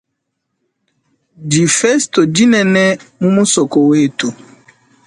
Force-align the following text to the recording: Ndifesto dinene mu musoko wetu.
Ndifesto 1.45 2.19
dinene 2.35 2.85
mu 3.21 3.29
musoko 3.35 3.77
wetu. 3.89 4.27